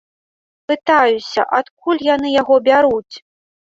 [0.71, 3.15] Пытаюся, адкуль яны яго бяруць?